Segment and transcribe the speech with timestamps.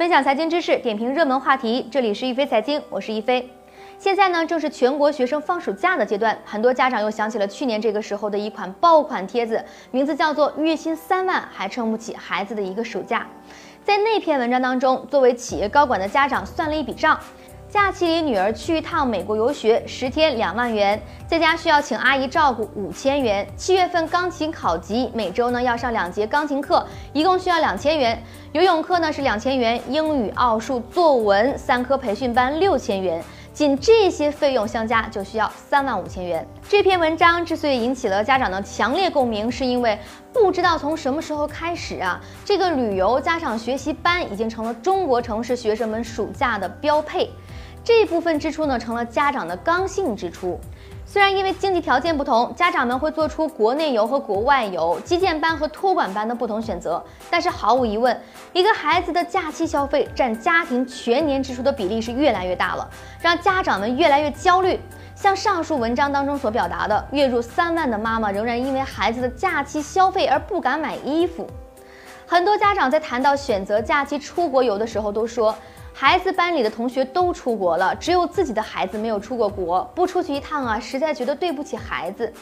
[0.00, 1.86] 分享财经知识，点评热门话题。
[1.90, 3.46] 这里是一飞财经，我是一飞。
[3.98, 13.26] 现在呢，正是全国学生放暑假的阶段，很多家长又想起了去年这个时候的一款爆款帖子，名字叫做“月薪三万还撑不起孩子的一个暑假”。
[13.84, 17.20] 在那篇文章当中，作为企业高管的家长算了一笔账。
[17.68, 23.46] 假期里，女儿去一趟美国游学，十天两万元，在家需要请阿姨照顾五千元。
[23.54, 28.20] 七月份钢琴考级，每周呢要上两节钢琴课，一共需要两千元。
[28.52, 33.22] 游泳课呢是两千元，英语、奥数、作文三科培训班六千元。
[33.52, 36.44] 仅这些费用相加就需要三万五千元。
[36.68, 39.96] 这篇文章之所以引起了家长的强烈共鸣，是因为
[40.32, 47.30] 不知道从什么时候开始啊，这个旅游加上学习班已经成了中国城市学生们暑假的标配。
[47.84, 50.58] 这部分支出呢，成了家长的刚性支出。
[51.12, 58.16] 虽然因为经济条件不同，家长们会做出国内游和国外游、基建班和托管班的不同选择，但是毫无疑问，
[58.52, 62.88] 一个孩子的假期消费占家庭全年支出的比例是越来越大了，
[63.20, 64.78] 让家长们越来越焦虑。
[65.16, 71.44] 像上述文章当中所表达的，月入三万的妈妈仍然因为孩子的假期消费而不敢买衣服。
[72.24, 75.52] 很多家长在谈到选择假期出国游的时候，都说。
[75.92, 82.32] 孩子班里的同学都出国了，只有自己的孩子没有出过国，不出去一趟啊，实在觉得对不起孩子。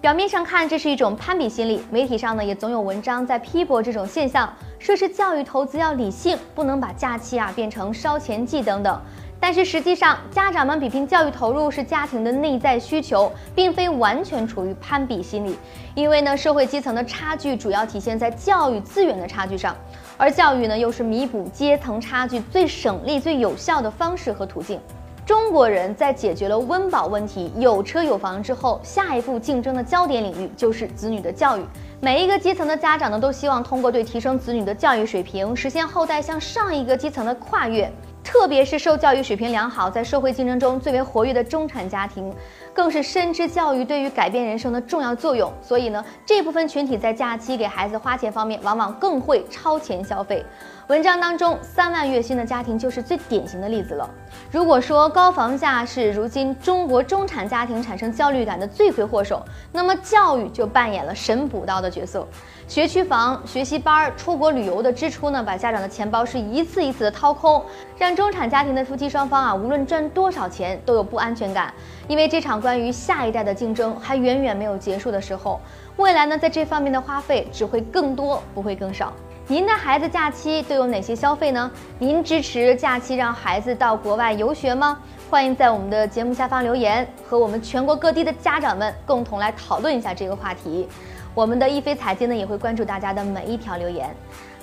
[0.00, 9.00] 表面上看，这是一种攀比心理，媒体上呢也总有文章在批驳这种现象，说是教育投资要理性，不能把假期啊变成烧钱季等等。
[9.42, 15.58] 但是实际上，家长们比拼教育投入是家庭的内在需求，并非完全处于攀比心理。
[15.96, 19.76] 因为呢，社会基层的差距主要体现在教育资源的差距上，
[20.16, 24.80] 而教育呢又是弥补阶层差距最省力、最有效的方式和途径。
[25.26, 31.64] 中国人在解决了温饱问题、有车有房之后，下一步竞争的焦点领域就是子女的教育。
[32.00, 37.92] 每一个阶层的家长呢，都希望通过对提升子女的教育水平，实现后代向上一个阶层的跨越。
[38.32, 42.34] 特别是受教育水平良好，在社会竞争中最为活跃的中产家庭，
[42.72, 45.52] 更是深知教育对于改变人生的重要作用。
[45.60, 50.42] 所以呢，这部分群体在假期给孩子花钱方面，往往更会超前消费。
[50.88, 54.08] 文章当中，三万月薪的家庭就是最典型的例子了。
[54.50, 62.26] 如果说高房价是如今中国中产家庭产生焦虑感的罪魁祸首，那么教育就扮演了神补刀的角色。
[62.68, 67.62] 学区房、学习班、出国旅游的支出呢，把家长的钱包是一次一次的掏空，
[67.98, 71.72] 让中产家庭的夫妻双方啊，无论赚多少钱都有不安全感。
[72.08, 75.60] 因为这场关于下一代的竞争还远远没有结束的时候，
[75.96, 79.12] 未来呢，在这方面的花费只会更多，不会更少。
[79.48, 81.70] 您的孩子假期都有哪些消费呢？
[81.98, 84.98] 您支持假期让孩子到国外游学吗？
[85.28, 90.88] 欢迎在我们的节目下方留言，和我们全国各地的家长们共同来讨论一下这个话题。
[91.34, 94.08] 我们的一飞财经呢也会关注大家的每一条留言。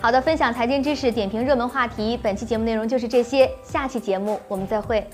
[0.02, 2.18] 好的，分享财经知识，点评热门话题。
[2.22, 5.06] 本期节目内容就是这些，下期节目我们再会。